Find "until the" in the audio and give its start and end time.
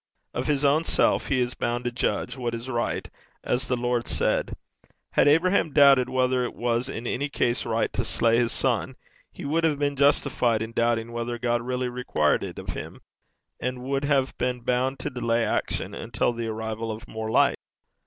15.93-16.47